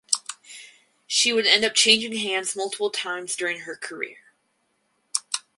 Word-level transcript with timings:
She 1.05 1.31
would 1.31 1.45
end 1.45 1.63
up 1.63 1.75
changing 1.75 2.15
hands 2.17 2.55
multiple 2.55 2.89
times 2.89 3.35
during 3.35 3.59
her 3.59 3.75
career. 3.75 4.17